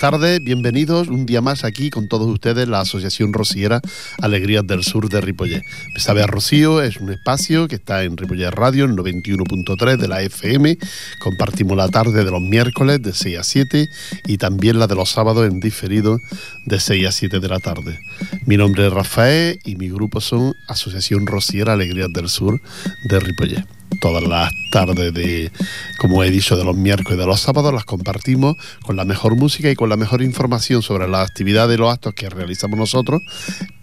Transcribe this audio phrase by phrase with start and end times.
[0.00, 3.82] Tardes, bienvenidos un día más aquí con todos ustedes, la Asociación Rociera
[4.22, 5.62] Alegrías del Sur de Ripollet.
[5.92, 10.08] Me sabe a Rocío, es un espacio que está en Ripollet Radio, en 91.3 de
[10.08, 10.78] la FM.
[11.18, 13.90] Compartimos la tarde de los miércoles de 6 a 7
[14.24, 16.18] y también la de los sábados en diferido
[16.64, 18.00] de 6 a 7 de la tarde.
[18.46, 22.58] Mi nombre es Rafael y mi grupo son Asociación Rociera Alegrías del Sur
[23.04, 25.50] de Ripollet todas las tardes de,
[25.98, 29.36] como he dicho, de los miércoles y de los sábados, las compartimos con la mejor
[29.36, 33.20] música y con la mejor información sobre las actividades y los actos que realizamos nosotros,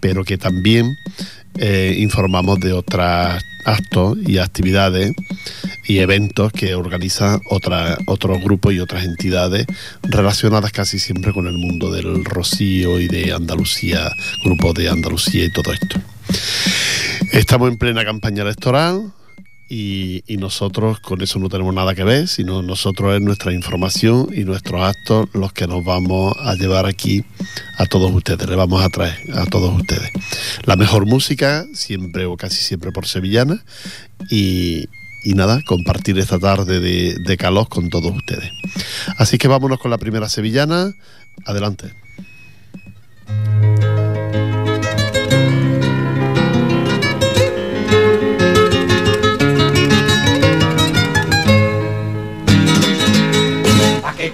[0.00, 0.96] pero que también
[1.58, 5.12] eh, informamos de otros actos y actividades
[5.86, 9.66] y eventos que organizan otros grupos y otras entidades
[10.02, 14.10] relacionadas casi siempre con el mundo del rocío y de Andalucía,
[14.44, 16.00] grupos de Andalucía y todo esto.
[17.32, 19.12] Estamos en plena campaña electoral,
[19.68, 24.44] y, nosotros con eso no tenemos nada que ver, sino nosotros es nuestra información y
[24.44, 27.24] nuestros actos los que nos vamos a llevar aquí
[27.76, 30.10] a todos ustedes, le vamos a traer a todos ustedes.
[30.64, 33.62] La mejor música, siempre o casi siempre por sevillana,
[34.30, 34.88] y,
[35.24, 38.50] nada, compartir esta tarde de, de calor con todos ustedes.
[39.18, 40.94] Así que vámonos con la primera sevillana,
[41.44, 41.92] adelante.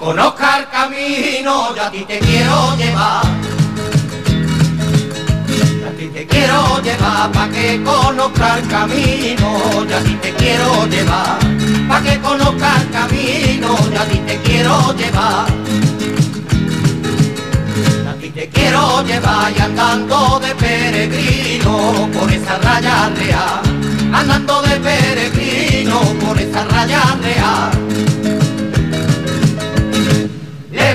[0.04, 3.24] Conozca el camino, yo a ti te quiero llevar.
[5.80, 9.48] Yo a ti te quiero llevar pa' que conozca el camino,
[9.88, 11.38] yo a ti te quiero llevar.
[11.88, 15.46] Pa' que conozca el camino, yo a ti te quiero llevar.
[18.04, 23.62] Yo a ti te quiero llevar y andando de peregrino por esa raya real.
[24.12, 28.13] Andando de peregrino por esa raya real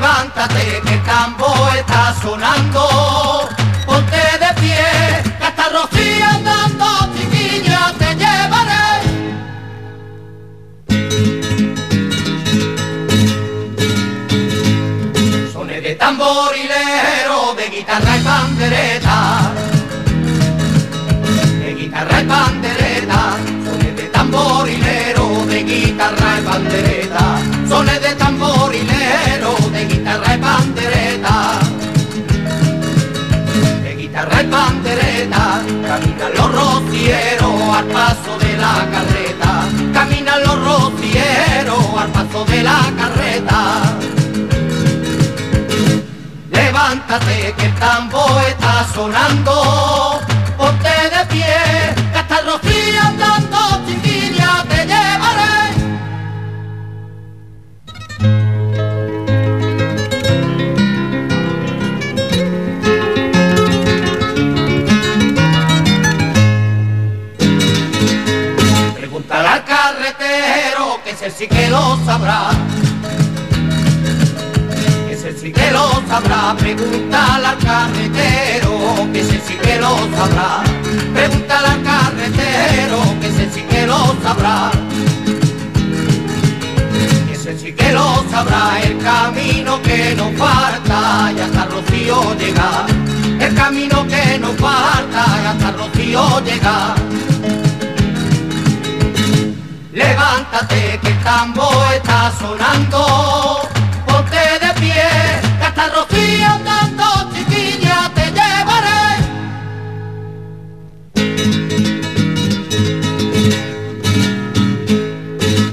[0.10, 1.46] levántate que el campo
[1.78, 3.50] está sonando,
[3.86, 8.88] ponte de pie, que hasta Rocío andando, chiquilla, te llevaré.
[15.54, 19.52] Sones de tamborilero, de guitarra y pandereta,
[21.62, 26.89] de guitarra y pandereta, sones de tamborilero, de guitarra y pandereta,
[37.80, 39.52] al paso de la carreta,
[39.94, 43.60] caminan los rocieros al paso de la carreta.
[46.52, 50.22] Levántate que el tambo está sonando,
[50.58, 51.56] ponte de pie,
[52.12, 53.60] que hasta el rocío andando
[71.22, 72.52] ese sí que lo sabrá.
[75.12, 80.64] Ese sí que lo sabrá, pregúntale al carretero, que ese sí que lo sabrá.
[81.14, 84.72] Pregúntale al carretero, que ese sí que lo sabrá.
[87.34, 92.86] Ese sí que lo sabrá, el camino que nos falta y hasta Rocío llega.
[93.42, 96.96] El camino que nos falta y hasta Rocío llega.
[99.92, 103.68] Levántate que el tambo está sonando,
[104.06, 104.94] ponte de pie,
[105.58, 109.02] que hasta Rocío andando, chiquilla, te llevaré.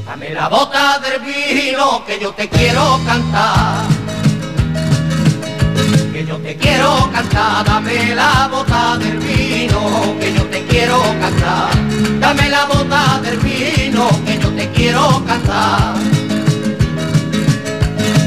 [0.07, 3.96] Dame la bota del vino que yo te quiero cantar.
[6.47, 11.71] Te quiero cantar, dame la bota del vino, que yo te quiero cantar.
[12.21, 15.97] Dame la bota del vino, que yo te quiero cantar.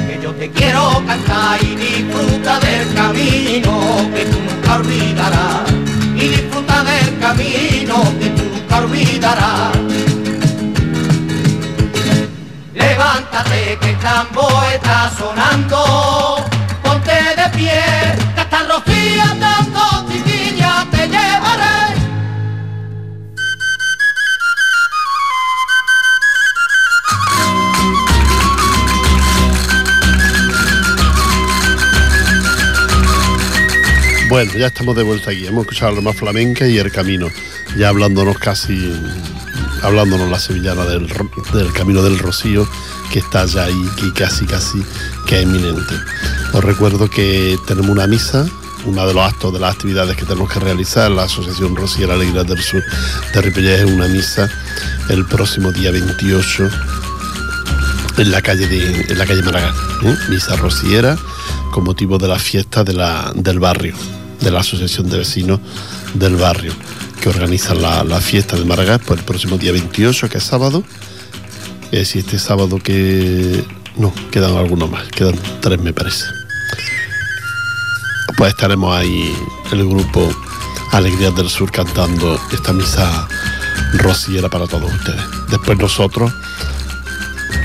[0.06, 5.72] Que yo te quiero cantar y disfruta del camino que tú nunca olvidarás.
[6.18, 9.78] Y disfruta del camino que tú nunca olvidarás.
[12.74, 16.39] Levántate que el tambo está sonando,
[34.40, 35.46] Bueno, ya estamos de vuelta aquí.
[35.46, 37.28] Hemos escuchado la más flamenca y el camino.
[37.78, 38.90] Ya hablándonos casi,
[39.82, 41.12] hablándonos la sevillana del,
[41.74, 42.66] camino del Rocío,
[43.12, 44.82] que está ya ahí, que casi, casi,
[45.28, 45.94] que es eminente.
[46.54, 48.48] Os recuerdo que tenemos una misa,
[48.86, 52.46] uno de los actos de las actividades que tenemos que realizar, la Asociación Rosiera Alegría
[52.46, 52.82] del Sur
[53.34, 54.50] de Ripollet es una misa
[55.10, 56.70] el próximo día 28
[58.20, 59.76] en la calle de en la calle Maragall,
[60.06, 60.16] ¿eh?
[60.30, 61.18] misa rociera
[61.72, 63.96] con motivo de la fiesta de la, del barrio,
[64.42, 65.60] de la Asociación de Vecinos
[66.14, 66.74] del Barrio,
[67.22, 70.84] que organiza la, la fiesta de Maragall por el próximo día 28, que es sábado.
[71.92, 73.64] Es decir, este sábado que...
[73.98, 76.26] No, quedan algunos más, quedan tres me parece.
[78.38, 79.36] Pues estaremos ahí
[79.72, 80.30] el grupo
[80.92, 83.28] Alegrías del Sur cantando esta misa
[83.96, 85.22] rociera para todos ustedes.
[85.50, 86.32] Después nosotros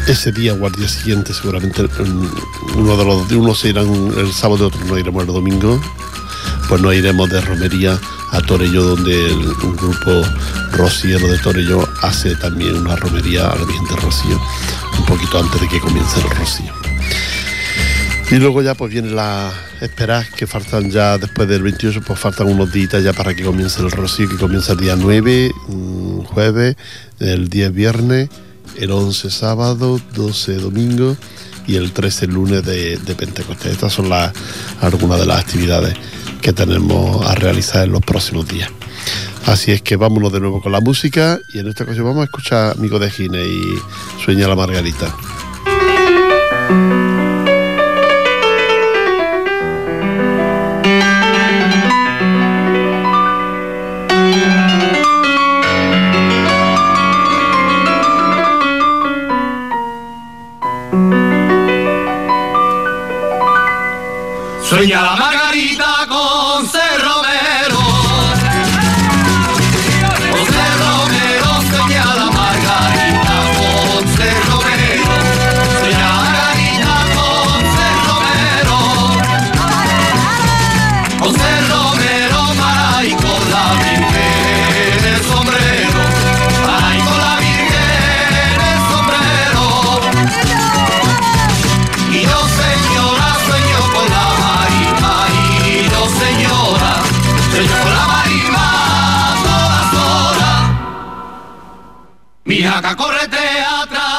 [0.09, 4.33] ese día o al día siguiente seguramente mm, uno de los unos se irán el
[4.33, 5.81] sábado otros no iremos el domingo
[6.69, 7.99] pues nos iremos de romería
[8.33, 10.23] a Torello donde el, un grupo
[10.73, 14.41] rociero de Torello hace también una romería a la Virgen Rocío
[14.99, 16.73] un poquito antes de que comience el rocío
[18.31, 22.49] y luego ya pues viene la esperar que faltan ya después del 28 pues faltan
[22.49, 26.77] unos días ya para que comience el rocío que comienza el día 9 mm, jueves
[27.21, 28.29] el 10 viernes
[28.77, 31.17] el 11 sábado, 12 domingo
[31.67, 33.73] y el 13 lunes de, Pentecostés.
[33.73, 34.11] Estas son
[34.81, 35.95] algunas de las actividades
[36.45, 38.71] que tenemos a realizar en los próximos días.
[39.47, 42.25] Así es que vámonos de nuevo con la música y en esta ocasión vamos a
[42.25, 43.63] escuchar a de Gine y
[44.23, 45.17] Sueña la Margarita.
[64.63, 65.34] Sueña la margarita
[97.55, 98.67] sueño con la marisma
[99.45, 100.71] todas horas.
[102.45, 104.14] Mi jaca corretea atrás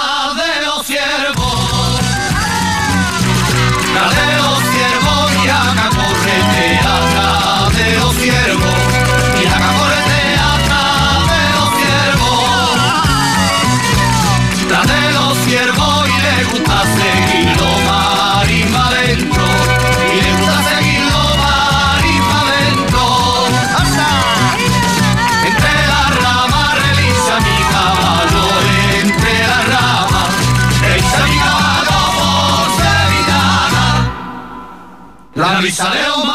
[35.35, 36.25] La brisa de los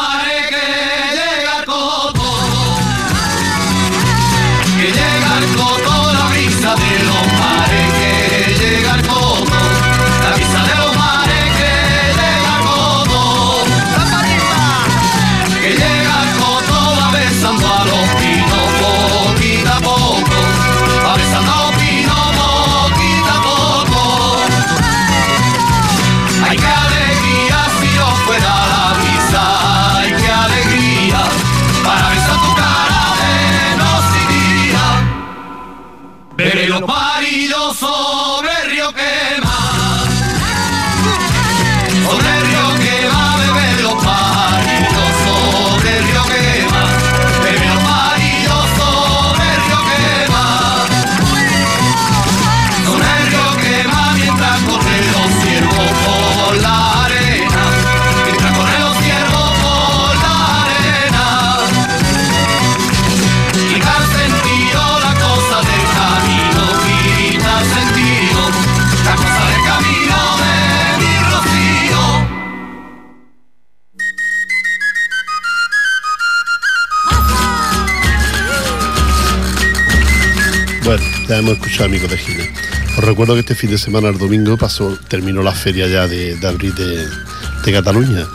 [81.41, 82.49] hemos escuchado amigos de Gine.
[82.97, 86.37] Os recuerdo que este fin de semana, el domingo, pasó, terminó la feria ya de,
[86.47, 88.27] abril de, Cataluña.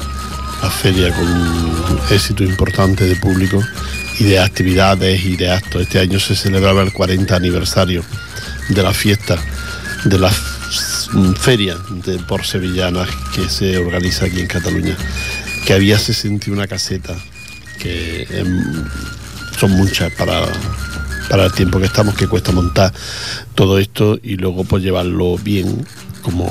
[0.62, 3.62] La feria con un éxito importante de público
[4.18, 5.82] y de actividades y de actos.
[5.82, 8.02] Este año se celebraba el 40 aniversario
[8.68, 9.38] de la fiesta,
[10.04, 10.32] de la
[11.38, 11.76] feria
[12.26, 14.96] por sevillanas que se organiza aquí en Cataluña.
[15.64, 17.18] Que había 61 casetas,
[17.78, 18.84] que em,
[19.58, 20.46] son muchas para,
[21.28, 22.92] para el tiempo que estamos, que cuesta montar
[23.54, 25.86] todo esto y luego pues llevarlo bien
[26.22, 26.50] como,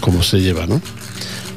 [0.00, 0.80] como se lleva, ¿no?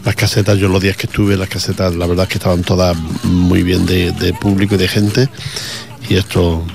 [0.05, 2.95] Las casetas, yo los días que estuve, las casetas, la verdad es que estaban todas
[3.23, 5.29] muy bien de, público y de gente.
[6.09, 6.65] Y esto,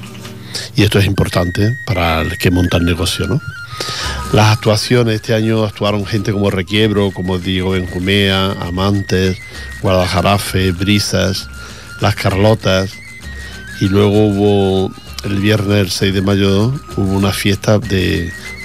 [0.74, 3.38] y esto es importante para el que monta el negocio, ¿no?
[4.32, 9.36] Las actuaciones, este año actuaron gente como Requiebro, como Diego Benjumea, Amantes,
[9.82, 11.48] Guadalajarafe, Brisas,
[12.00, 12.90] Las Carlotas.
[13.80, 14.92] Y luego hubo
[15.24, 17.80] el viernes, el 6 de mayo, hubo una fiesta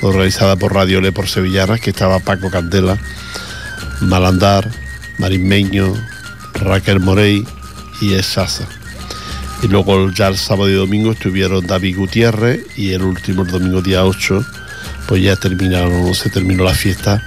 [0.01, 2.98] organizada por Radio Le por Sevillana, que estaba Paco Candela,
[4.01, 4.69] Malandar,
[5.17, 5.93] Marismeño,
[6.53, 7.45] Raquel Morey
[8.01, 8.67] y Esasa.
[9.62, 13.81] Y luego ya el sábado y domingo estuvieron David Gutiérrez y el último, el domingo
[13.81, 14.45] día 8,
[15.07, 17.24] pues ya terminaron, se terminó la fiesta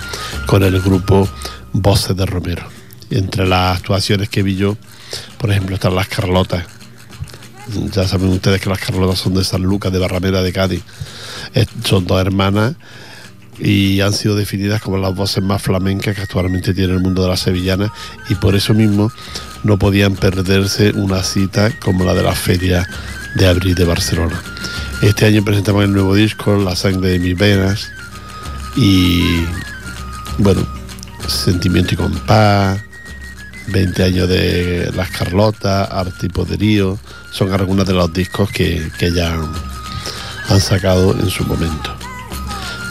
[0.47, 1.29] con el grupo
[1.73, 2.69] Voces de Romero.
[3.11, 4.77] Entre las actuaciones que vi yo,
[5.39, 6.76] por ejemplo, están las Carlotas.
[7.93, 10.83] Ya saben ustedes que las Carlotas son de San Lucas, de Barramera de Cádiz.
[11.55, 12.75] Es- son dos hermanas
[13.59, 17.29] y han sido definidas como las voces más flamencas que actualmente tiene el mundo de
[17.29, 17.91] las sevillanas
[18.29, 19.11] y por eso mismo
[19.65, 22.87] no podían perderse una cita como la de la Feria
[23.35, 24.41] de Abril de Barcelona.
[25.03, 27.89] Este año presentamos el nuevo disco, La sangre de mis venas
[28.77, 29.23] y
[30.39, 30.67] bueno,
[31.27, 32.81] Sentimiento y compás,
[33.69, 36.99] 20 años de Las Carlotas, Arte y Poderío,
[37.33, 39.39] son algunos de los discos que, que ya
[40.49, 41.95] han, sacado en su momento.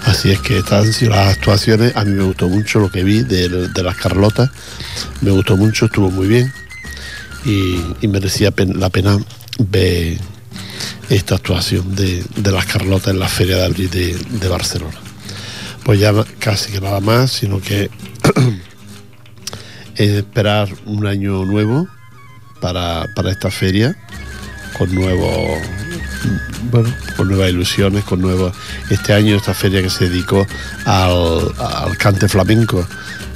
[0.05, 1.95] Así es que estas han las actuaciones.
[1.95, 4.51] A mí me gustó mucho lo que vi de, de las Carlotas.
[5.21, 6.53] Me gustó mucho, estuvo muy bien.
[7.45, 9.17] Y, merecía la pena
[9.59, 10.17] ver
[11.09, 14.99] esta actuación de, de las Carlotas en la Feria de Abril de, de Barcelona.
[15.83, 17.89] Pues ya casi que nada más, sino que
[19.95, 21.87] es esperar un año nuevo
[22.59, 23.95] para, para esta feria
[24.77, 25.59] con nuevos
[26.71, 28.55] bueno, con nuevas ilusiones, con nuevos.
[28.89, 30.45] Este año esta feria que se dedicó
[30.85, 32.85] al, al cante flamenco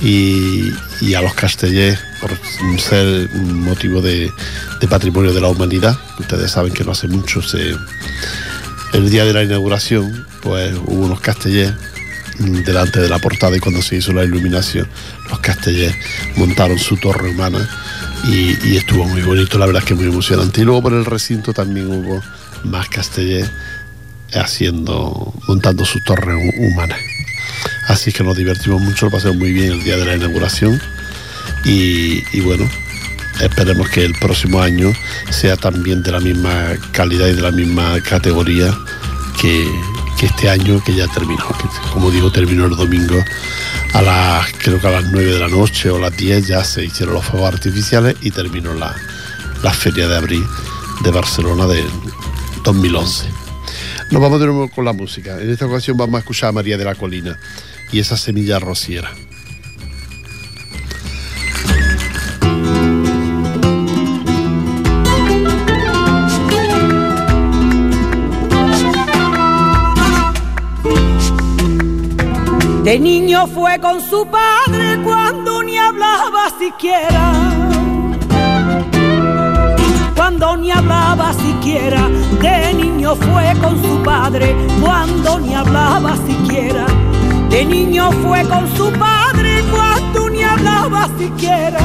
[0.02, 2.32] y, y a los castellers por
[2.80, 4.32] ser motivo de,
[4.80, 5.98] de patrimonio de la humanidad.
[6.20, 7.42] Ustedes saben que no hace mucho
[8.94, 11.89] el día de la inauguración, pues hubo unos castellers mm,
[12.40, 14.88] delante de la portada y cuando se hizo la iluminación,
[15.30, 15.96] los castellers
[16.36, 17.70] montaron su torre humana
[18.26, 20.62] y, estuvo muy bonito, la verdad es que muy emocionante.
[20.62, 22.22] Y luego por el recinto también hubo
[22.66, 23.50] más castellers
[24.34, 27.00] haciendo, montando sus torres hu- humanas.
[27.88, 30.80] Así que nos divertimos mucho, lo pasamos muy bien el día de la inauguración
[31.66, 32.70] y, y bueno,
[33.42, 34.94] esperemos que el próximo año
[35.32, 38.74] sea también de la misma calidad y de la misma categoría
[39.42, 39.66] que,
[40.20, 41.48] que este año que ya terminó.
[41.48, 43.24] Que, como digo, terminó el domingo
[43.94, 46.84] a las, creo que a las 9 de la noche o las 10 ya se
[46.84, 48.94] hicieron los fuegos artificiales y terminó la,
[49.64, 50.46] la feria de abril
[51.04, 51.86] de Barcelona del
[52.64, 53.28] 2011.
[54.12, 55.40] Nos vamos de nuevo con la música.
[55.40, 57.40] En esta ocasión vamos a escuchar a María de la Colina
[57.92, 59.12] y esa semilla rociera.
[72.90, 77.34] De niño fue con su padre cuando ni hablaba siquiera.
[80.16, 82.10] Cuando ni hablaba siquiera.
[82.42, 86.88] De niño fue con su padre cuando ni hablaba siquiera.
[87.52, 91.82] De niño fue con su padre cuando ni hablaba siquiera.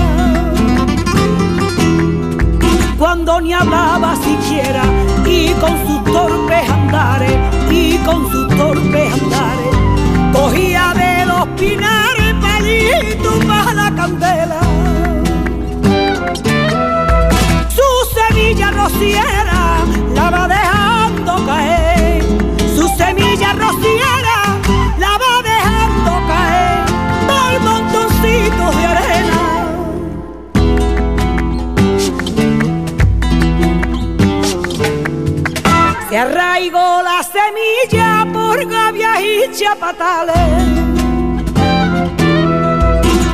[2.96, 4.84] Cuando ni hablaba siquiera
[5.26, 7.36] y con sus torpes andares
[7.70, 9.73] y con sus torpes andares
[10.44, 14.60] cogía de los pinares palitos para la candela.
[17.78, 19.78] Su semilla rociera
[20.14, 22.22] la va dejando caer.
[22.76, 24.36] Su semilla rociera
[24.98, 26.84] la va dejando caer
[27.30, 29.40] por montoncitos de arena.
[36.10, 38.58] Se arraigó la semilla por
[39.14, 40.34] gavias y chapatales.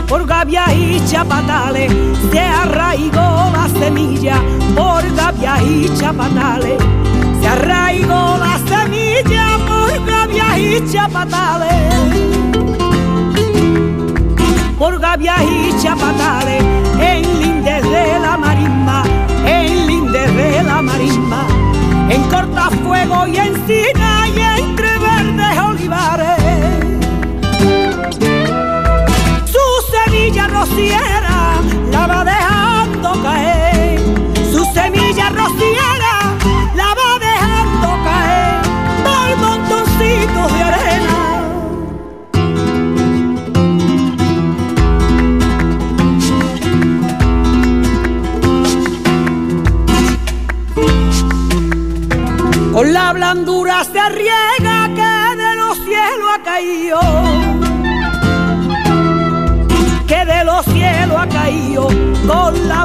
[0.09, 1.93] Por gavias y chapatales
[2.31, 4.41] se arraigó la semilla.
[4.77, 6.79] Por gavias y chapatales
[7.41, 9.47] se arraigó la semilla.
[9.67, 11.95] Por gavias y chapatales.
[14.79, 16.63] Por gavias y chapatales
[17.01, 19.05] en lindes de la marisma.
[19.47, 21.47] En lindes de la marisma
[22.11, 24.90] en cortafuego y encina y entre
[29.45, 31.61] Su semilla rociera
[31.93, 33.50] la va dejando caer.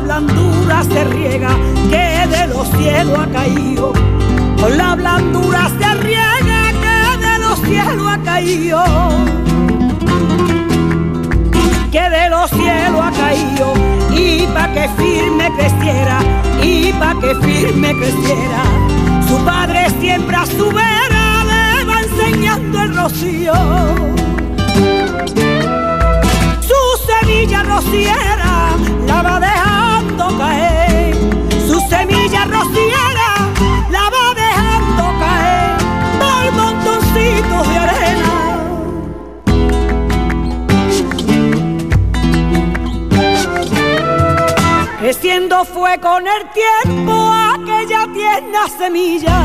[0.06, 1.50] Blandura se riega,
[1.90, 3.92] que de los cielos ha caído,
[4.62, 8.84] con la blandura se riega, que de los cielos ha caído
[11.92, 13.74] que de los cielos ha caído
[14.12, 16.20] y pa' que firme creciera,
[16.62, 18.64] y pa' que firme creciera.
[19.30, 23.54] Su padre siempre a su vera le va enseñando el rocío.
[26.70, 28.76] Su semilla rociera
[29.08, 29.65] la va caer, su
[32.08, 33.28] semilla rociera
[33.90, 35.78] la va dejando caer
[36.20, 38.34] por montoncitos de arena.
[45.00, 49.38] Creciendo fue con el tiempo aquella tierna semilla.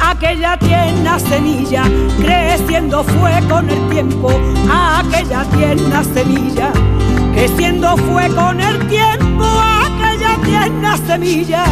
[0.00, 1.84] Aquella tierna semilla,
[2.20, 4.30] creciendo fue con el tiempo
[4.70, 6.72] aquella tierna semilla.
[7.34, 9.23] Creciendo fue con el tiempo
[10.44, 11.64] tierna semilla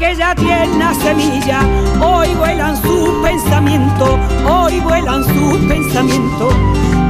[0.00, 1.60] aquella tierna semilla,
[2.00, 6.54] hoy vuelan sus pensamientos, hoy vuelan sus pensamientos,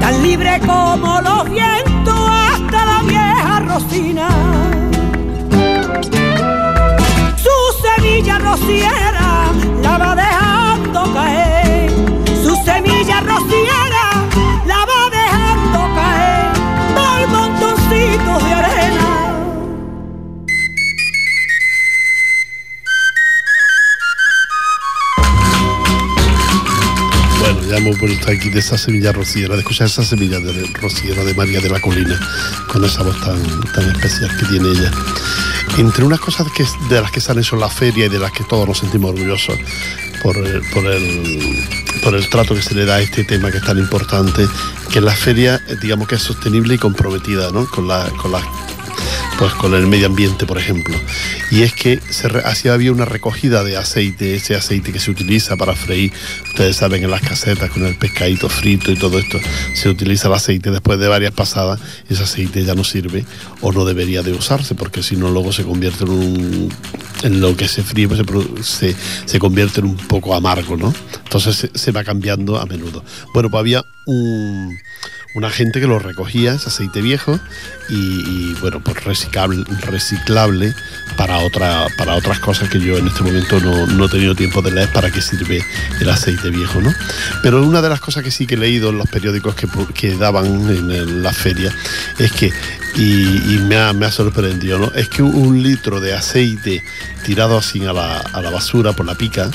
[0.01, 4.29] tan libre como los vientos hasta la vieja rocina.
[7.37, 9.99] Su semilla rociera la
[27.91, 31.61] hemos vuelto aquí de esa semilla rociera, de escuchar esa semilla de rociera de María
[31.61, 32.19] de la Colina,
[32.69, 34.91] con esa voz tan, tan especial que tiene ella.
[35.79, 38.45] Entre unas cosas que, de las que salen son la feria y de las que
[38.45, 39.57] todos nos sentimos orgullosos
[40.23, 41.69] por, el- por, el,
[42.03, 44.47] por el trato que se le da a este tema que es tan importante,
[44.93, 47.67] que la feria, eh, digamos que es sostenible y comprometida ¿no?
[47.69, 48.43] con, la, con las
[49.41, 50.95] pues con el medio ambiente, por ejemplo.
[51.51, 55.57] Y es que se así había una recogida de aceite, ese aceite que se utiliza
[55.57, 56.13] para freír,
[56.49, 59.41] ustedes saben, en las casetas con el pescadito frito y todo esto,
[59.73, 63.25] se utiliza el aceite después de varias pasadas, ese aceite ya no sirve
[63.63, 66.75] o no debería de usarse, porque si no luego se convierte en un
[67.23, 70.93] en lo que se fríe pues se, se, se convierte en un poco amargo, ¿no?
[71.25, 73.03] Entonces se, se va cambiando a menudo.
[73.33, 74.79] Bueno, pues había un,
[75.35, 77.39] una gente que lo recogía, ese aceite viejo,
[77.89, 80.75] y, bueno, pues reciclable, reciclable
[81.17, 84.63] para, otra, para otras cosas que yo en este momento no, no he tenido tiempo
[84.63, 85.65] de leer para qué sirve
[86.01, 86.93] el aceite viejo, ¿no?
[87.43, 90.17] Pero una de las cosas que sí que he leído en los periódicos que, que
[90.17, 91.73] daban en el- la feria
[92.19, 92.53] es que,
[92.97, 94.93] y, me, ha, me ha sorprendido, ¿no?
[94.95, 96.83] Es que un litro de aceite
[97.25, 99.51] tirado así a la, a la basura por la pica,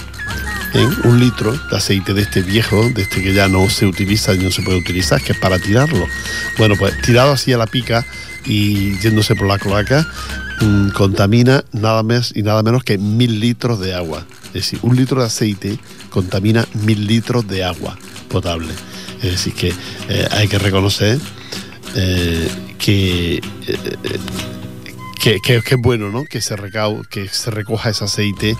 [0.73, 0.87] ¿eh?
[1.03, 4.39] un litro de aceite de este viejo, de este que ya no se utiliza y
[4.39, 6.07] no se puede utilizar, que es para tirarlo.
[6.57, 8.05] Bueno, pues tirado así a la pica
[8.45, 10.07] y yéndose por la cloaca,
[10.61, 14.25] mm, contamina nada más y nada menos que mil litros de agua.
[14.47, 17.97] Es decir, un litro de aceite contamina mil litros de agua
[18.29, 18.73] potable.
[19.21, 19.73] Es decir, que
[20.09, 21.19] eh, hay que reconocer
[21.95, 23.41] eh, que eh,
[25.25, 26.23] que, que- es bueno, ¿no?
[26.25, 28.55] Que se, recau que se recoja ese aceite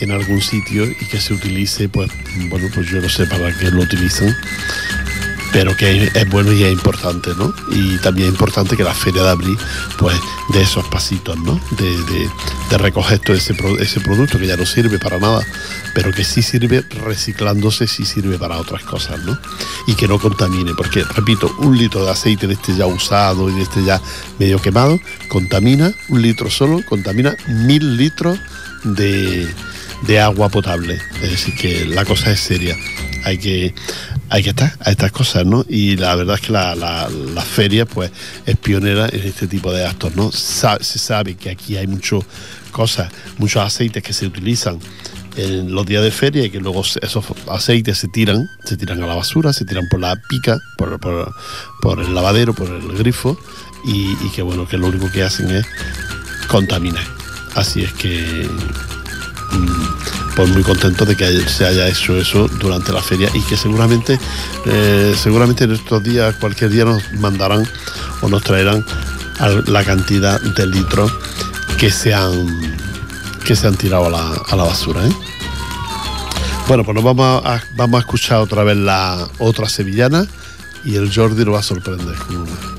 [0.00, 2.08] en algún sitio y que se utilice, pues,
[2.48, 4.34] bueno, pues yo no sé para qué lo utilizan,
[5.54, 7.54] pero que es, bueno y es importante, ¿no?
[7.70, 9.56] Y también es importante que la Feria de Abril,
[9.98, 10.16] pues,
[10.52, 11.60] de esos pasitos, ¿no?
[11.78, 15.46] De, recoger todo ese, pro- ese producto que ya no sirve para nada,
[15.94, 19.38] pero que sí sirve reciclándose, sí sirve para otras cosas, ¿no?
[19.86, 23.54] Y que no contamine, porque, repito, un litro de aceite de este ya usado y
[23.54, 24.00] de este ya
[24.40, 28.40] medio quemado, contamina, un litro solo, contamina mil litros
[28.84, 31.00] de agua potable.
[31.22, 32.76] Es decir, que la cosa es seria.
[33.24, 33.72] Hay que,
[34.30, 35.64] hay que estar a estas cosas, ¿no?
[35.68, 37.08] Y la verdad es que la, la-
[37.42, 38.10] feria, pues,
[38.46, 40.32] es pionera en este tipo de actos, ¿no?
[40.32, 42.24] Se sabe que aquí hay muchas
[42.72, 44.78] cosas, muchos aceites que se utilizan
[45.36, 49.06] en los días de feria y que luego esos aceites se tiran, se tiran a
[49.06, 51.32] la basura, se tiran por la pica, por, por-
[51.80, 53.38] por el lavadero, por el grifo,
[53.86, 55.66] y, y que bueno, que lo único que hacen es
[56.48, 57.04] contaminar.
[57.54, 58.48] Así es que
[59.52, 59.83] mm,
[60.36, 64.18] pues muy contento de que se haya hecho eso durante la feria y que seguramente
[64.66, 67.68] eh, seguramente en estos días cualquier día nos mandarán
[68.20, 68.84] o nos traerán
[69.66, 71.12] la cantidad de litros
[71.78, 72.76] que se han
[73.44, 75.12] que se han tirado a la, a la basura ¿eh?
[76.66, 80.26] bueno pues nos vamos a, vamos a escuchar otra vez la otra sevillana
[80.84, 82.73] y el Jordi lo va a sorprender con una.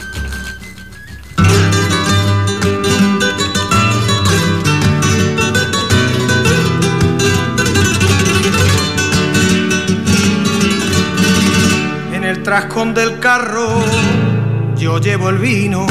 [12.45, 13.83] Trascón del carro
[14.77, 15.87] yo llevo el vino.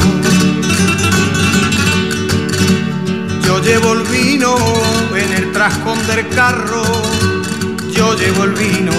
[3.43, 4.55] Yo llevo el vino
[5.15, 6.83] en el trascón del carro.
[7.91, 8.93] Yo llevo el vino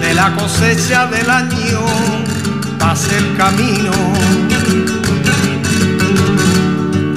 [0.00, 1.80] de la cosecha del año.
[2.78, 3.92] Pase el camino.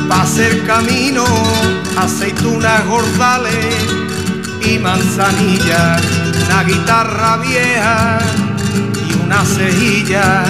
[0.07, 1.25] Pase el camino,
[1.97, 3.75] aceitunas gordales
[4.61, 5.97] y manzanilla,
[6.45, 8.19] una guitarra vieja
[9.25, 10.43] una cejilla.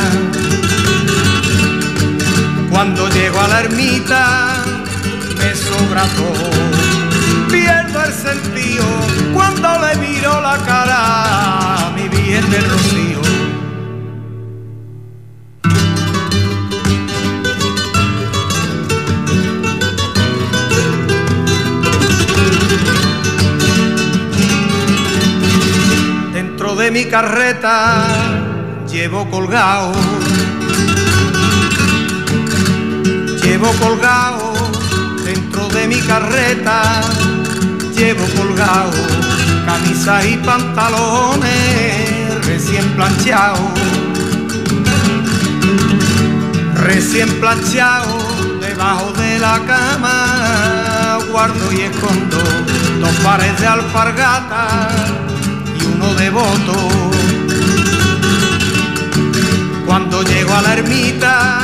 [2.69, 4.63] Cuando llego a la ermita
[5.37, 6.49] me sobra todo,
[7.49, 8.85] pierdo el sentido
[9.33, 13.21] cuando le miro la cara a mi bien del rocío.
[26.33, 28.32] Dentro de mi carreta
[28.93, 29.91] llevo colgado.
[33.41, 34.53] Llevo colgado
[35.25, 37.01] dentro de mi carreta,
[37.95, 38.91] llevo colgado
[39.65, 43.71] camisas y pantalones recién planchados,
[46.75, 52.37] recién planchados debajo de la cama, guardo y escondo
[53.01, 54.67] dos pares de alpargata
[55.79, 57.12] y uno de voto.
[59.93, 61.59] Cuando llego a la ermita,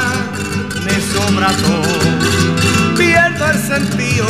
[0.85, 2.95] me sobra todo.
[2.95, 4.27] Pierdo el sentido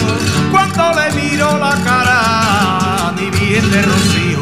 [0.52, 4.40] cuando le miro la cara a mi bien de rocío.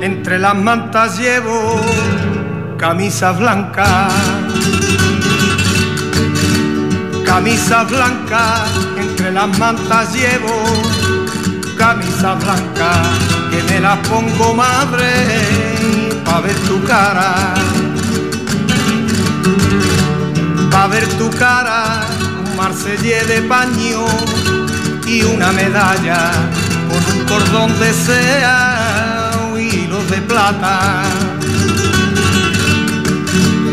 [0.00, 1.80] Entre las mantas llevo
[2.78, 4.08] camisa blanca
[7.36, 8.64] camisa blanca,
[8.96, 10.56] entre las mantas llevo
[11.76, 12.90] camisa blanca,
[13.50, 15.10] que me la pongo madre
[16.24, 17.34] pa' ver tu cara,
[20.70, 22.06] pa' ver tu cara,
[22.42, 24.06] un marsellé de paño
[25.06, 26.30] y una medalla
[26.88, 31.02] con un cordón de sea hilos de plata.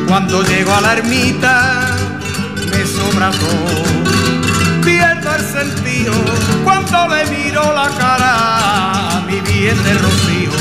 [0.06, 1.93] Cuando llego a la ermita,
[3.12, 4.82] todo.
[4.84, 6.14] Pierdo el sentido
[6.64, 10.52] cuando le miro la cara a mi bien de rocío.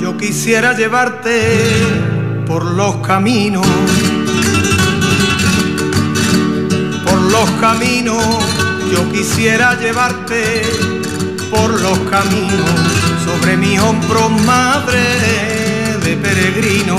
[0.00, 1.68] Yo quisiera llevarte
[2.46, 3.66] por los caminos,
[7.04, 8.61] por los caminos
[8.92, 10.62] yo quisiera llevarte
[11.50, 12.70] por los caminos
[13.24, 14.98] sobre mi hombro madre
[16.04, 16.98] de peregrino,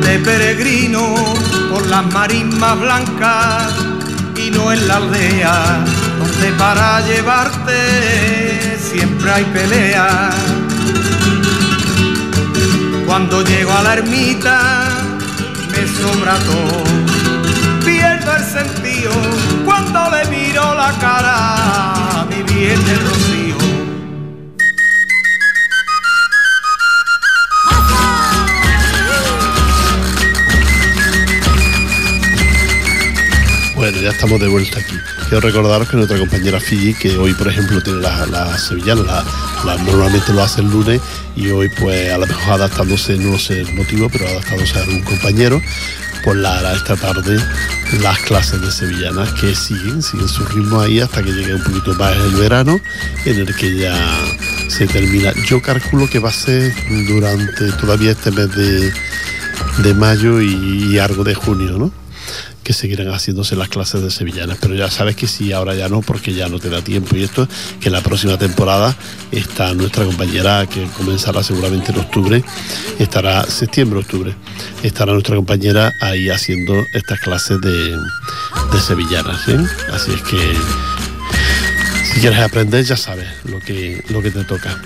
[0.00, 1.14] de peregrino
[1.72, 3.74] por las marismas blancas
[4.36, 5.84] y no en la aldea
[6.20, 10.30] donde para llevarte siempre hay pelea.
[13.06, 14.88] Cuando llego a la ermita
[15.72, 17.05] me sobra todo
[18.58, 19.12] sentido
[19.66, 23.56] cuando le miro la cara a mi bien de rocío.
[33.74, 34.96] Bueno, ya estamos de vuelta aquí.
[35.28, 39.24] Quiero recordaros que nuestra compañera Fiji, que hoy por ejemplo tiene la, la sevillana, la,
[39.64, 41.00] la- normalmente lo hace el lunes
[41.36, 45.02] y hoy pues a lo mejor adaptándose, no sé el motivo, pero adaptándose a algún
[45.02, 45.60] compañero,
[46.24, 47.38] pues la hará esta tarde
[48.00, 51.94] las clases de sevillanas que siguen, siguen su ritmo ahí hasta que llegue un poquito
[51.94, 52.80] más el verano,
[53.24, 53.94] en el que ya
[54.68, 55.32] se termina.
[55.46, 56.74] Yo calculo que va a ser
[57.06, 58.92] durante todavía este mes de,
[59.78, 62.05] de mayo y, y algo de junio, ¿no?
[62.66, 64.58] Que seguirán haciéndose las clases de sevillanas.
[64.60, 67.14] Pero ya sabes que sí, ahora ya no, porque ya no te da tiempo.
[67.16, 67.46] Y esto,
[67.80, 68.96] que la próxima temporada
[69.30, 72.42] está nuestra compañera, que comenzará seguramente en octubre,
[72.98, 74.34] estará septiembre, octubre,
[74.82, 77.92] estará nuestra compañera ahí haciendo estas clases de,
[78.72, 79.42] de sevillanas.
[79.92, 80.56] Así es que
[82.12, 84.76] si quieres aprender, ya sabes lo que, lo que te toca.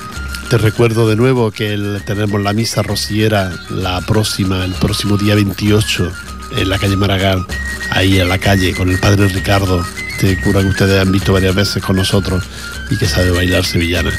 [0.51, 6.13] Te recuerdo de nuevo que tenemos la misa rociera la próxima, el próximo día 28
[6.57, 7.47] en la calle Maragall,
[7.91, 11.55] ahí en la calle con el padre Ricardo, este cura que ustedes han visto varias
[11.55, 12.45] veces con nosotros
[12.91, 14.13] y que sabe bailar sevillana.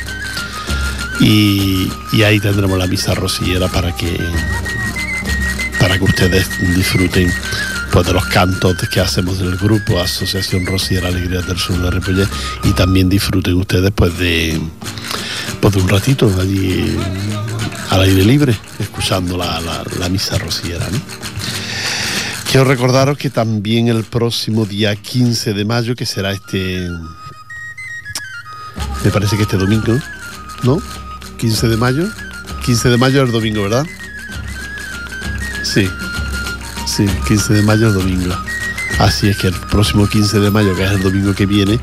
[1.19, 1.91] Y,
[2.25, 4.17] ahí tendremos la misa rociera para que
[5.79, 7.31] para que ustedes disfruten
[7.91, 12.27] pues de los cantos que hacemos del grupo Asociación Rociera Alegría del Sur de Ripollet
[12.63, 14.59] y también disfruten ustedes pues de,
[15.59, 16.95] pues de un ratito allí
[17.89, 19.59] al aire libre, escuchando la,
[19.99, 20.37] la- misa.
[20.37, 20.45] ¿no?
[22.51, 26.85] Quiero recordaros que también el próximo día 15 de mayo, que será este,
[29.05, 29.97] me parece que este domingo,
[30.63, 30.81] ¿no?
[31.37, 32.09] 15 de mayo.
[32.65, 33.85] 15 de mayo es el domingo, ¿verdad?
[35.63, 35.89] Sí,
[36.85, 38.35] sí, 15 de mayo es domingo.
[38.99, 41.79] Así es que el próximo 15 de mayo, que es el domingo que viene,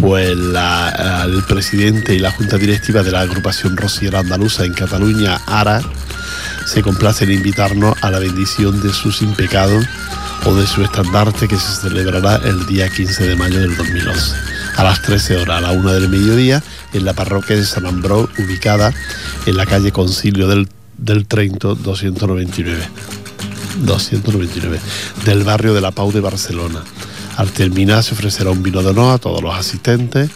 [0.00, 5.82] pues el presidente y la junta directiva de la agrupación Rociera Andaluza en Cataluña, ARA,
[6.66, 9.78] se complace en invitarnos a la bendición de su sin pecado
[10.46, 14.34] o de su estandarte que se celebrará el día 15 de mayo del 2011
[14.76, 18.28] a las 13 horas, a la 1 del mediodía, en la parroquia de San Ambrós,
[18.38, 18.92] ubicada
[19.46, 22.88] en la calle Concilio del, del Trento 299.
[23.84, 24.80] 299
[25.24, 26.82] del barrio de la Pau de Barcelona.
[27.36, 30.30] Al terminar se ofrecerá un vino de honor a todos los asistentes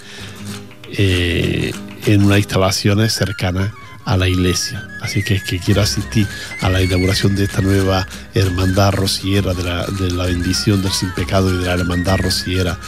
[0.91, 1.73] eh,
[2.07, 3.73] en unas instalaciones cercanas
[4.09, 4.89] a la iglesia.
[5.03, 6.27] Así que el que quiera asistir
[6.63, 11.11] a la inauguración de esta nueva hermandad rociera de la, de la bendición del sin
[11.13, 12.79] pecado y de la hermandad rociera,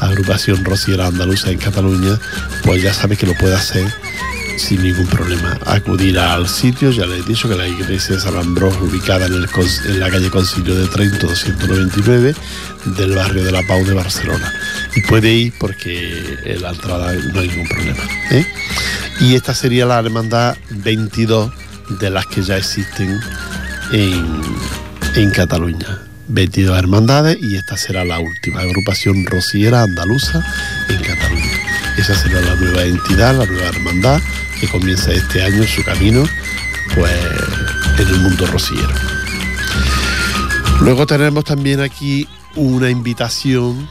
[0.00, 2.18] agrupación rociera andaluza en Cataluña,
[2.64, 3.86] pues ya sabe que lo puede hacer
[4.56, 5.58] sin ningún problema.
[5.66, 9.34] Acudir al sitio, ya les he dicho que la iglesia de San Ambrós, ubicada en,
[9.34, 9.48] el
[9.86, 12.34] en la calle Concilio de Trento 299,
[12.96, 14.52] del barrio de la Pau de Barcelona.
[14.96, 18.02] Y puede ir porque en la entrada no hay ningún problema.
[18.30, 18.46] ¿eh?
[19.20, 21.52] Y esta sería la hermandad 22
[22.00, 23.20] de las que ya existen
[23.92, 24.42] en,
[25.14, 26.00] en Cataluña.
[26.28, 30.44] 22 hermandades y esta será la última agrupación rociera andaluza
[30.88, 31.58] en Cataluña.
[31.98, 34.20] Esa será la nueva entidad, la nueva hermandad
[34.60, 36.24] que comienza este año su camino
[36.94, 37.12] pues
[37.98, 38.88] en el mundo rociero.
[40.80, 43.88] Luego tenemos también aquí una invitación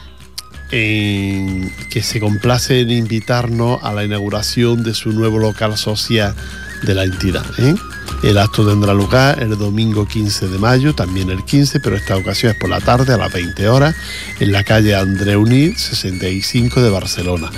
[0.70, 6.34] en- que se complace en invitarnos a la inauguración de su nuevo local social
[6.82, 7.44] de la entidad.
[7.58, 7.74] ¿eh?
[8.22, 12.52] El acto tendrá lugar el domingo 15 de mayo, también el 15, pero esta ocasión
[12.52, 13.94] es por la tarde a las 20 horas,
[14.40, 17.50] en la calle André Unir 65 de Barcelona.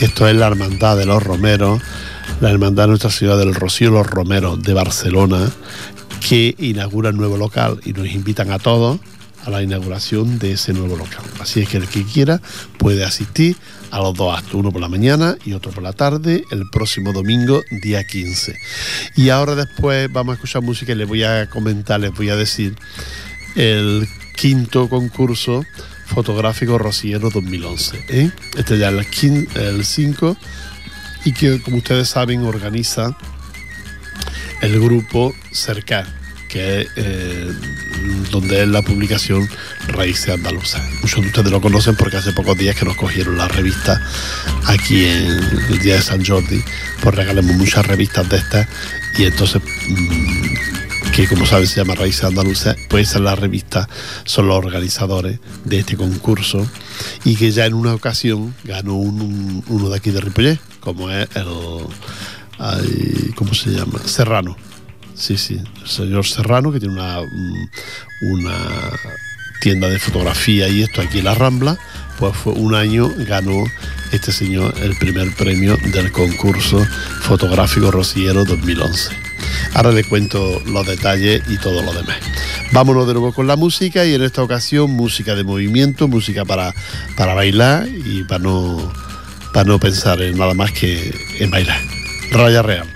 [0.00, 1.80] Esto es la Hermandad de los Romeros,
[2.40, 5.50] la Hermandad de Nuestra Ciudad del Rocío, los Romeros de Barcelona,
[6.26, 8.98] que inaugura el nuevo local y nos invitan a todos
[9.46, 11.24] a la inauguración de ese nuevo local.
[11.40, 12.40] Así es que el que quiera
[12.78, 13.56] puede asistir
[13.92, 17.12] a los dos actos, uno por la mañana y otro por la tarde, el próximo
[17.12, 18.58] domingo, día 15.
[19.14, 22.36] Y ahora después vamos a escuchar música y les voy a comentar, les voy a
[22.36, 22.74] decir
[23.54, 25.64] el quinto concurso
[26.06, 28.04] fotográfico Rociero 2011.
[28.08, 28.30] ¿eh?
[28.56, 30.36] Este ya es el 5
[31.24, 33.16] y que como ustedes saben organiza
[34.60, 36.06] el grupo Cercar,
[36.48, 37.52] que es eh,
[38.30, 39.48] donde es la publicación
[39.88, 40.82] Raíces Andaluzas.
[41.02, 44.00] Muchos de ustedes lo conocen porque hace pocos días que nos cogieron la revista
[44.66, 45.28] aquí en
[45.70, 46.62] el día de San Jordi,
[47.02, 48.66] pues regalamos muchas revistas de estas
[49.18, 53.88] y entonces mm, que como saben se llama Raíces Andaluzas, pues esa es la revista,
[54.24, 56.66] son los organizadores de este concurso
[57.24, 61.10] y que ya en una ocasión ganó un- un- uno de aquí de Ripollet, como
[61.10, 61.44] es el,
[63.34, 64.00] ¿cómo se llama?
[64.04, 64.56] Serrano.
[65.16, 67.68] Sí, sí, el señor Serrano, que tiene una, mm,
[68.32, 68.56] una
[69.60, 71.78] tienda de fotografía y esto aquí en la Rambla,
[72.18, 73.64] pues fue un año ganó
[74.12, 76.86] este señor el primer premio del concurso
[77.22, 79.10] fotográfico Rociero 2011.
[79.74, 82.16] Ahora le cuento los detalles y todo lo demás.
[82.72, 86.74] Vámonos de nuevo con la música y en esta ocasión música de movimiento, música para,
[87.16, 88.92] para bailar y para no,
[89.52, 91.80] para no pensar en nada más que en bailar.
[92.32, 92.95] Raya Real.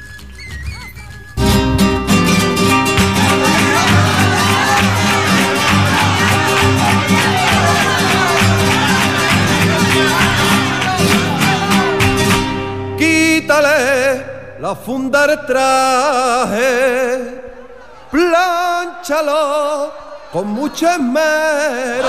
[14.71, 17.43] Quítale la funda del traje,
[18.11, 19.93] plánchalo
[20.33, 22.09] con mucho esmero.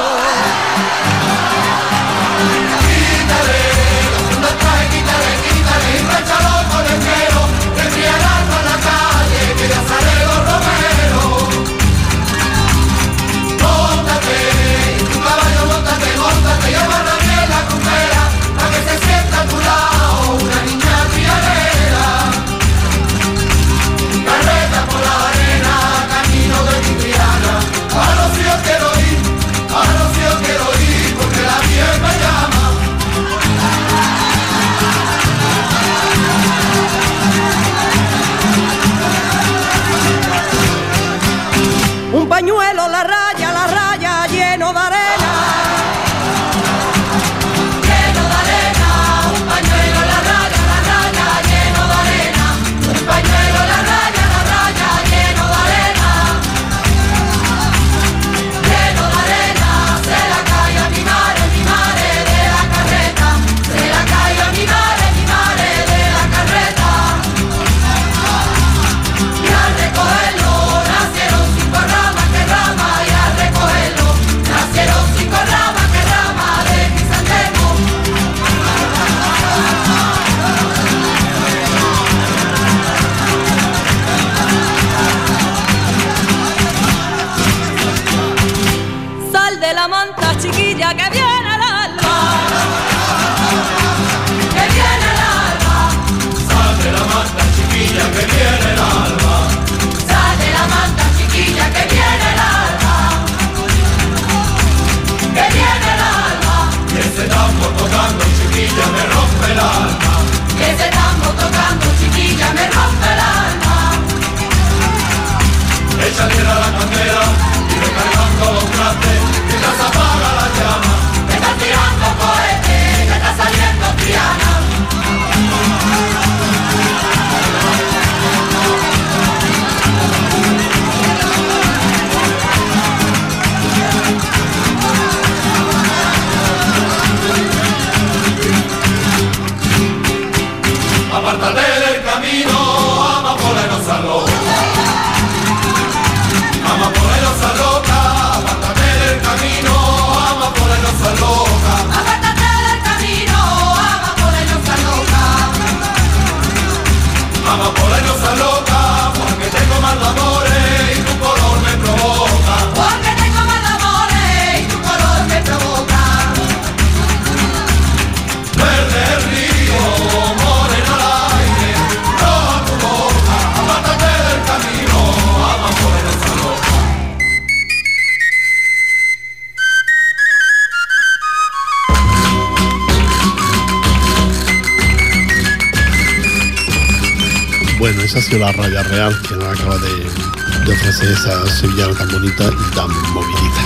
[191.12, 193.66] Esa sevillana tan bonita y tan movidita.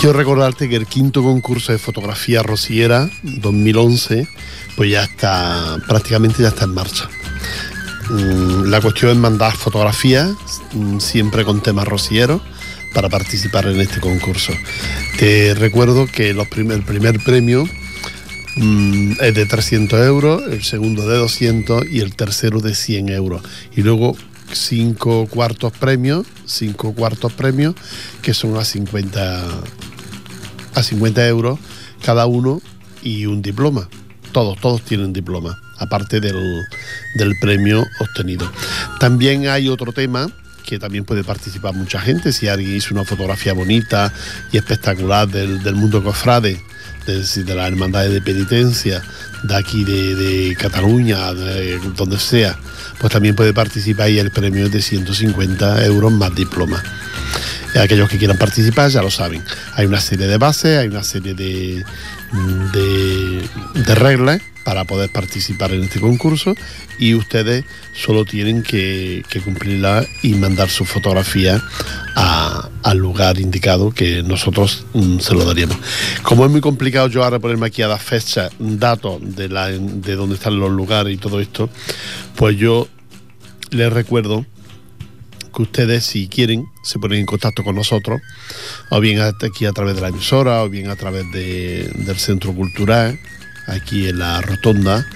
[0.00, 4.26] Quiero recordarte que el quinto concurso de fotografía rociera 2011
[4.76, 7.08] pues ya está, prácticamente ya está en marcha.
[8.10, 10.32] Mm, La cuestión es mandar fotografías,
[10.72, 12.42] mm, siempre con temas rocieros,
[12.92, 14.52] para participar en este concurso.
[15.18, 17.68] Te recuerdo que el primer premio
[18.56, 23.42] mm, es de 300 euros, el segundo de 200 y el tercero de 100 euros.
[23.76, 24.16] Y luego
[24.52, 27.74] cinco cuartos premios, cinco cuartos premios
[28.22, 29.46] que son a 50,
[30.74, 31.58] a 50 euros
[32.04, 32.60] cada uno
[33.02, 33.88] y un diploma.
[34.32, 36.62] Todos, todos tienen diploma, aparte del,
[37.16, 38.50] del premio obtenido.
[38.98, 40.28] También hay otro tema
[40.64, 42.32] que también puede participar mucha gente.
[42.32, 44.12] Si alguien hizo una fotografía bonita
[44.50, 46.62] y espectacular del, del mundo cofrade,
[47.06, 49.02] de, de las hermandades de penitencia,
[49.42, 52.58] de aquí de, Cataluña, de donde sea,
[52.98, 56.82] pues también puede participar y el premio es de 150 euros más diploma.
[57.80, 59.42] Aquellos que quieran participar ya lo saben.
[59.74, 61.84] Hay una serie de bases, hay una serie de,
[63.74, 66.54] de reglas para poder participar en este concurso
[66.98, 71.62] y ustedes solo tienen que, cumplirla y mandar su fotografía
[72.14, 75.76] a- al lugar indicado que nosotros mm, se lo daríamos.
[76.22, 80.14] Como es muy complicado yo ahora ponerme aquí a dar fechas, datos de, la, de
[80.16, 81.68] dónde están los lugares y todo esto,
[82.36, 82.88] pues yo
[83.70, 84.44] les recuerdo
[85.54, 88.20] que ustedes, si quieren, se ponen en contacto con nosotros,
[88.90, 92.54] o bien aquí a través de la emisora, o bien a través de- del centro
[92.54, 93.18] cultural,
[93.66, 95.06] aquí en la rotonda,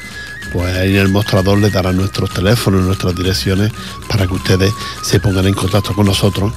[0.52, 3.72] pues ahí en el mostrador les darán nuestros teléfonos, nuestras direcciones,
[4.08, 4.72] para que ustedes
[5.02, 6.52] se pongan en contacto con nosotros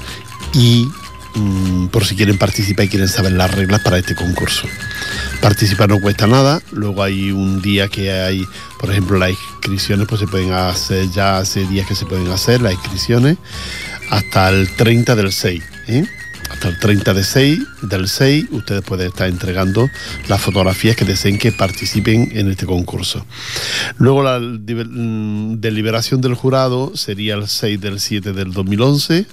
[0.53, 0.87] y
[1.35, 4.67] mm, por si quieren participar y quieren saber las reglas para este concurso.
[5.41, 8.45] Participar no cuesta nada, luego hay un día que hay,
[8.79, 12.61] por ejemplo, las inscripciones, pues se pueden hacer ya hace días que se pueden hacer
[12.61, 13.37] las inscripciones
[14.09, 15.63] hasta el 30 del 6.
[15.87, 16.05] ¿eh?
[16.49, 19.89] Hasta el 30 de 6, del 6 ustedes pueden estar entregando
[20.27, 23.25] las fotografías que deseen que participen en este concurso.
[23.97, 29.25] Luego la mm, deliberación del jurado sería el 6 del 7 del 2011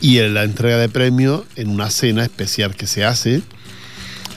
[0.00, 3.42] y la entrega de premios en una cena especial que se hace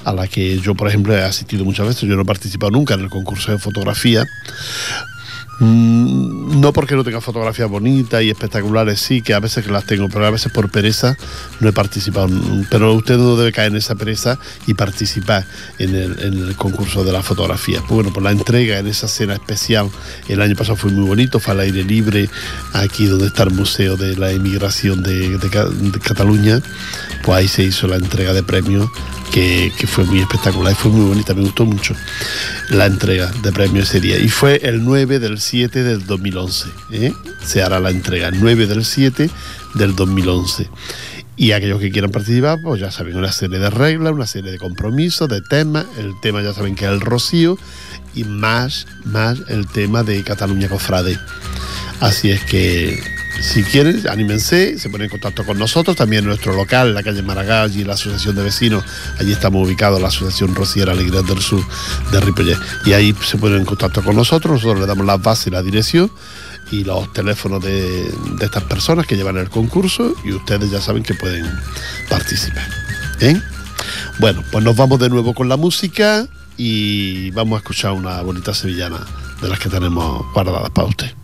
[0.03, 2.09] a la que yo, por ejemplo, he asistido muchas veces.
[2.09, 4.25] Yo no he participado nunca en el concurso de fotografía.
[5.61, 10.09] Mm, No porque no tenga fotografías bonitas y espectaculares, sí, que a veces las tengo,
[10.09, 11.15] pero a veces por pereza
[11.59, 12.27] no he participado.
[12.27, 15.45] Mm, Pero usted no debe caer en esa pereza y participar
[15.77, 17.79] en el, concurso de la fotografía.
[17.79, 19.89] Pues bueno, pues la entrega en esa cena especial
[20.27, 22.29] el año pasado fue muy bonito, fue al aire libre,
[22.73, 25.49] aquí donde está el Museo de la Emigración de, de
[26.03, 26.61] Cataluña,
[27.23, 28.89] pues ahí se hizo la entrega de premios
[29.31, 31.95] que, fue muy espectacular y fue muy bonita, me gustó mucho
[32.69, 34.19] la entrega de premios ese día.
[34.19, 36.69] Y fue el 9 del 7 del 2011.
[36.91, 37.13] ¿eh?
[37.43, 39.29] Se hará la entrega, el 9 del 7
[39.75, 40.69] del 2011.
[41.37, 44.57] Y aquellos que quieran participar, pues ya saben, una serie de reglas, una serie de
[44.57, 45.85] compromisos, de temas.
[45.97, 47.57] El tema ya saben que es el rocío
[48.13, 51.17] y más, más el tema de Cataluña Cofrade.
[51.99, 53.01] Así es que
[53.39, 57.75] si quieren, anímense, se ponen en contacto con nosotros, también nuestro local, la calle Maragall
[57.75, 58.83] y la Asociación de Vecinos,
[59.19, 61.63] allí estamos ubicados, la Asociación Rociera Alegría del Sur
[62.11, 65.47] de Ripollet, y ahí se ponen en contacto con nosotros, nosotros le damos las bases
[65.47, 66.11] y la dirección
[66.71, 71.03] y los teléfonos de, de estas personas que llevan el concurso y ustedes ya saben
[71.03, 71.45] que pueden
[72.09, 72.67] participar.
[73.19, 73.43] ¿Bien?
[74.19, 76.27] Bueno, pues nos vamos de nuevo con la música
[76.57, 79.05] y vamos a escuchar una bonita sevillana
[79.41, 81.20] de las que tenemos guardadas para usted.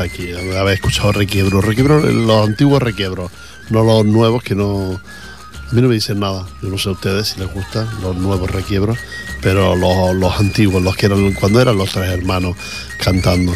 [0.00, 0.32] Aquí.
[0.32, 1.60] Habéis escuchado requiebro.
[1.60, 3.30] Requiebro, los antiguos requiebros,
[3.70, 5.00] no los nuevos que no.
[5.70, 6.46] A mí no me dicen nada.
[6.62, 8.98] Yo no sé a ustedes si les gustan los nuevos requiebros,
[9.40, 12.56] pero los, los antiguos, los que eran cuando eran los tres hermanos
[12.98, 13.54] cantando.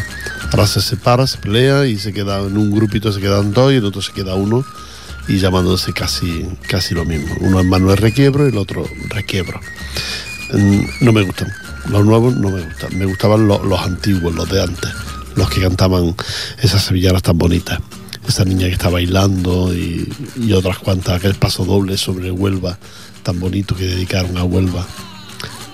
[0.51, 3.77] Ahora se separa, se pelea y se queda en un grupito, se quedan dos y
[3.77, 4.65] en otro se queda uno
[5.27, 7.35] y llamándose casi, casi lo mismo.
[7.41, 9.59] Uno es Manuel Requiebro y el otro Requiebro.
[10.53, 11.51] Mm, No me gustan.
[11.89, 12.97] Los nuevos no me gustan.
[12.97, 14.89] Me gustaban lo- los antiguos, los de antes.
[15.37, 16.15] Los que cantaban
[16.61, 17.79] esas sevillanas tan bonitas.
[18.27, 20.11] Esa niña que está bailando y,
[20.51, 22.77] otras cuantas, aquel paso doble sobre Huelva,
[23.23, 24.85] tan bonito que dedicaron a Huelva.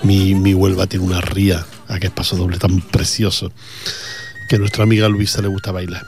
[0.04, 3.52] Mi, mi Huelva tiene una ría, aquel paso doble tan precioso,
[4.48, 6.06] que a nuestra amiga Luisa le gusta bailar.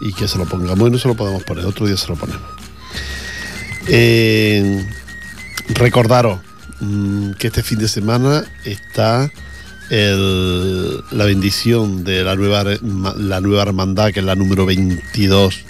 [0.00, 2.16] Y que se lo pongamos, y no se lo podemos poner, otro día se lo
[2.16, 2.48] ponemos.
[3.88, 4.86] Eh,
[5.68, 6.40] recordaros
[6.80, 9.30] mm, que este fin de semana está
[9.92, 15.64] la bendición de la nueva, la nueva hermandad, que es la número 22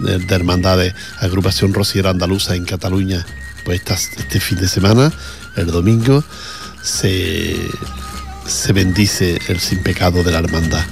[0.00, 3.26] de, de hermandades, agrupación rociera andaluza en Cataluña.
[3.64, 5.12] Pues este fin de semana,
[5.56, 6.24] el domingo,
[6.82, 7.56] se,
[8.46, 10.84] se bendice el sin pecado de la hermandad.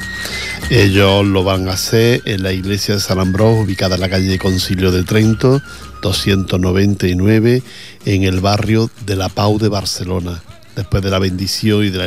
[0.69, 4.39] Ellos lo van a hacer en la iglesia de San Ambrós, ubicada en la calle
[4.39, 5.63] Concilio de Trento,
[6.03, 7.63] 299,
[8.05, 10.43] en el barrio de La Pau de Barcelona.
[10.77, 12.07] Después de la bendición y de la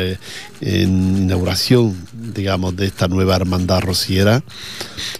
[0.61, 4.43] eh, inauguración, digamos, de esta nueva hermandad rociera,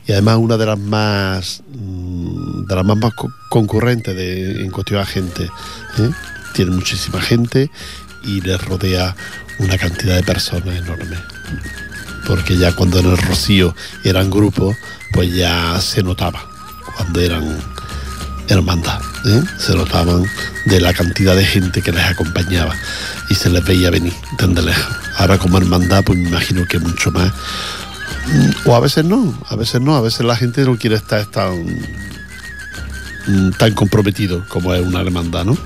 [0.08, 4.70] y además una de las más mm, de las más, más co- concurrentes de, en
[4.72, 5.43] cuestión a gente.
[5.97, 6.10] ¿eh?
[6.54, 7.70] Tiene muchísima gente
[8.24, 9.16] y les rodea
[9.60, 11.18] una cantidad de personas enorme
[12.28, 14.76] porque ya cuando en el Rocío eran grupos,
[15.14, 16.39] pues ya se notaba
[16.95, 17.58] cuando eran
[18.47, 19.41] hermandad, ¿eh?
[19.58, 20.26] se notaban
[20.66, 22.76] de la cantidad de gente que les acompañaba
[23.30, 24.95] y se les veía venir desde lejos.
[25.17, 27.32] Ahora como hermandad, pues me imagino que mucho más.
[28.27, 31.25] Mm, O a veces no, a veces no, a veces la gente no quiere estar
[31.27, 31.63] tan,
[33.27, 35.57] mm, tan comprometido como es una hermandad, ¿no?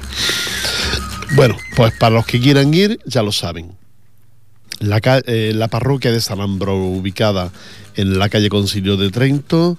[1.36, 3.72] Bueno, pues para los que quieran ir, ya lo saben.
[4.80, 7.51] La, eh, la parroquia de San Ambro, ubicada
[7.95, 9.78] en la calle Concilio de Trento,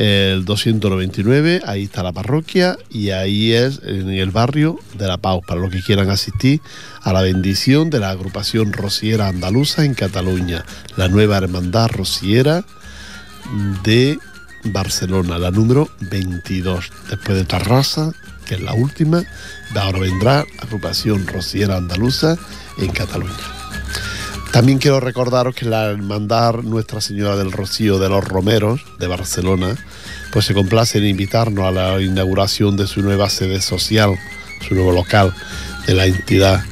[0.00, 5.42] el 299, ahí está la parroquia y ahí es en el barrio de La Pau,
[5.46, 6.62] para los que quieran asistir
[7.02, 10.64] a la bendición de la agrupación rociera andaluza en Cataluña,
[10.96, 12.64] la nueva hermandad rociera
[13.84, 14.18] de
[14.64, 18.12] Barcelona, la número 22, después de Tarrasa,
[18.46, 19.22] que es la última,
[19.74, 22.38] ahora vendrá agrupación rociera andaluza
[22.78, 23.59] en Cataluña.
[24.52, 29.76] También quiero recordaros que la hermandad Nuestra Señora del Rocío de los Romeros de Barcelona,
[30.32, 34.18] pues se complace en invitarnos a la inauguración de su nueva sede social,
[34.66, 35.32] su nuevo local
[35.86, 36.64] de la entidad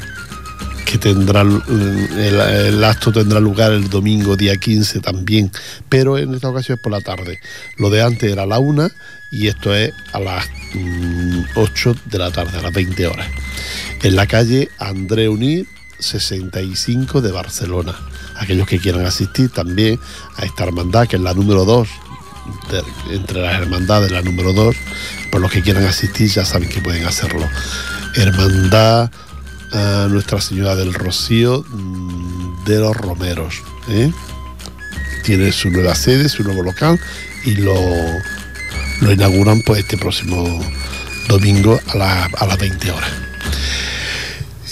[0.85, 5.53] que tendrá el, acto tendrá lugar el domingo día 15 también,
[5.89, 7.41] pero en esta ocasión es por la tarde.
[7.77, 8.91] Lo de antes era a la una
[9.31, 13.29] y esto es a las mm, 8 de la tarde, a las 20 horas.
[14.03, 15.67] En la calle André Unir
[15.99, 17.95] 65 de Barcelona.
[18.37, 19.99] Aquellos que quieran asistir también
[20.37, 21.89] a esta hermandad, que es la número 2,
[22.71, 24.75] de- entre las hermandades, la número 2,
[25.31, 27.47] por los que quieran asistir ya saben que pueden hacerlo.
[28.15, 29.11] Hermandad
[29.73, 33.57] a Nuestra Señora del Rocío mm, de los Romeros.
[33.89, 34.11] ¿eh?
[35.25, 36.99] Tiene su nueva sede, su nuevo local
[37.45, 37.75] y lo,
[39.03, 40.59] lo inauguran pues este próximo
[41.29, 43.11] domingo a, a las 20 horas.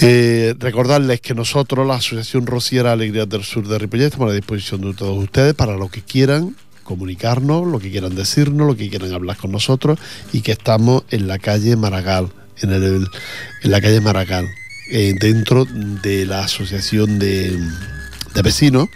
[0.02, 4.34] Eh, recordarles que nosotros, la Asociación Rociera Alegrías del Sur de Ripollet, estamos a la
[4.34, 8.90] disposición de todos ustedes para lo que quieran comunicarnos, lo que quieran decirnos, lo que
[8.90, 9.98] quieran hablar con nosotros
[10.32, 12.30] y que estamos en la calle Maragall,
[12.60, 13.08] en, el,
[13.62, 14.48] en la calle Maragall,
[14.90, 17.58] eh, dentro de la Asociación de,
[18.34, 18.88] de Vecinos,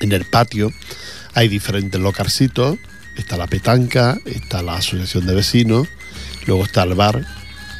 [0.00, 0.72] en el patio
[1.34, 2.78] hay diferentes localcitos,
[3.16, 5.86] está la petanca, está la Asociación de Vecinos,
[6.46, 7.24] luego está el bar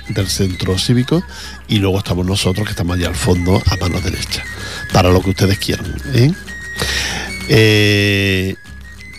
[0.09, 1.25] del centro cívico
[1.69, 4.45] y luego estamos nosotros que estamos allá al fondo a mano derecha
[4.93, 6.33] para lo que ustedes quieran ¿eh?
[7.49, 8.57] Eh,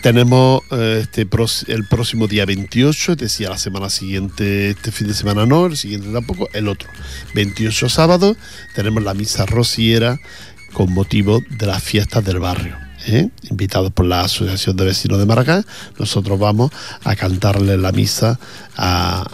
[0.02, 1.26] tenemos eh, este
[1.72, 5.76] el próximo día 28 es decir la semana siguiente este fin de semana no el
[5.76, 6.88] siguiente tampoco el otro
[7.34, 8.36] 28 sábado
[8.74, 10.18] tenemos la misa rociera
[10.72, 12.76] con motivo de las fiestas del barrio
[13.48, 15.64] invitados por la asociación de vecinos de Maracá
[15.98, 16.70] nosotros vamos
[17.04, 18.38] a cantarle la misa
[18.76, 19.26] a,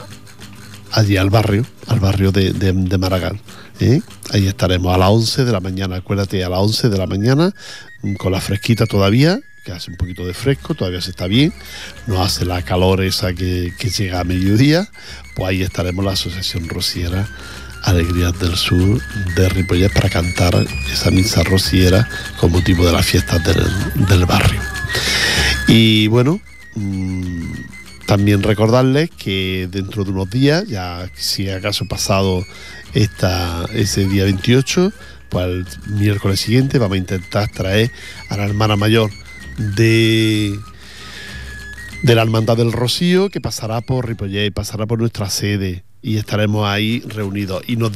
[0.95, 3.41] allí al barrio, al barrio de, de, de Maragall.
[3.81, 4.01] ¿eh?
[4.33, 7.53] Ahí estaremos a las 11 de la mañana, acuérdate, a las 11 de la mañana,
[8.03, 11.53] mm, con la fresquita todavía, que hace un poquito de fresco, todavía se está bien,
[12.07, 14.89] no hace la calor esa que, que llega a mediodía,
[15.35, 17.29] pues ahí estaremos la Asociación Rociera
[17.83, 19.03] Alegrías del Sur
[19.35, 20.55] de Ripollet para cantar
[20.91, 22.09] esa misa rociera
[22.41, 24.61] con motivo de las fiestas del, del barrio.
[25.69, 26.41] Y bueno,
[26.77, 27.34] mm,
[28.07, 32.45] también recordarles que dentro de unos días, ya si acaso pasado
[32.93, 34.93] esta, ese día 28,
[35.29, 37.91] pues el miércoles siguiente vamos a intentar traer
[38.29, 39.11] a la hermana mayor
[39.59, 40.59] de,
[42.03, 46.67] de la Hermandad del Rocío, que pasará por Ripollet, pasará por nuestra sede y estaremos
[46.69, 47.63] ahí reunidos.
[47.67, 47.93] Y nos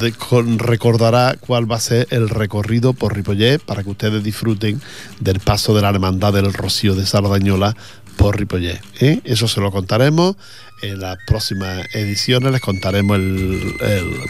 [0.57, 4.81] recordará cuál va a ser el recorrido por Ripollet para que ustedes disfruten
[5.19, 7.75] del paso de la Hermandad del Rocío de Sardañola
[8.19, 8.79] por Ripollet.
[8.99, 9.21] ¿eh?
[9.23, 10.35] Eso se lo contaremos
[10.81, 13.75] en las próximas ediciones les contaremos el,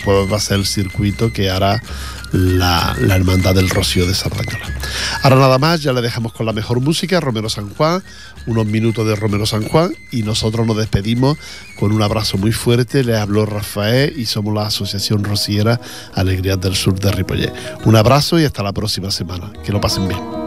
[0.04, 1.82] cuál va a ser el circuito que hará
[2.32, 4.66] la, Hermandad del Rocío de Sardañola.
[5.24, 8.04] Ahora nada más, ya le dejamos con la mejor música, Romero San Juan,
[8.46, 11.38] unos minutos de Romero San Juan y nosotros nos despedimos
[11.78, 13.04] con un abrazo muy fuerte.
[13.04, 15.80] Le habló Rafael y somos la Asociación Rociera
[16.14, 17.54] Alegrías del Sur de Ripollet.
[17.86, 19.52] Un abrazo y hasta la próxima semana.
[19.64, 20.39] Que lo pasen bien.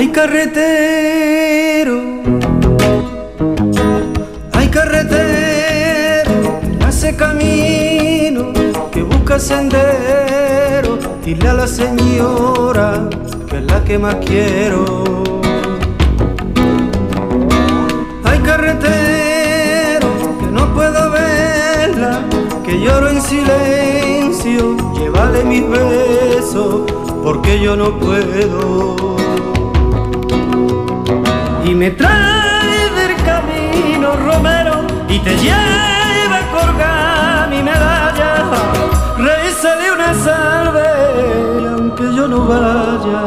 [0.00, 2.00] Hay carretero,
[4.54, 8.50] hay carretero, hace camino,
[8.90, 13.10] que busca sendero, dile a la señora
[13.46, 15.04] que es la que más quiero.
[18.24, 20.08] Hay carretero,
[20.40, 22.22] que no puedo verla,
[22.64, 26.90] que lloro en silencio, llévale mis besos,
[27.22, 29.29] porque yo no puedo
[31.70, 38.50] y me trae del camino Romero y te lleva a colgar mi medalla.
[39.80, 40.88] de una salve
[41.68, 43.22] aunque yo no vaya.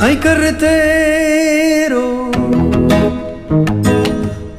[0.00, 2.30] Hay carretero,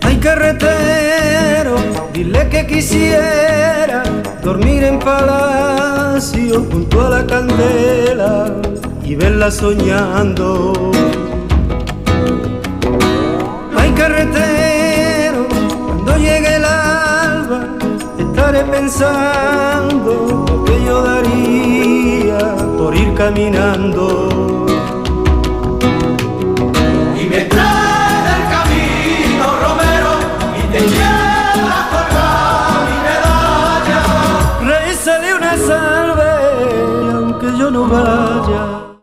[0.01, 1.75] hay carretero,
[2.13, 3.44] dile que quisiera
[6.63, 8.55] junto a la candela
[9.03, 10.73] y verla soñando.
[13.77, 15.47] Hay carretero,
[15.85, 17.67] cuando llegue el alba,
[18.17, 24.64] estaré pensando lo que yo daría por ir caminando.
[37.75, 38.94] No vaya.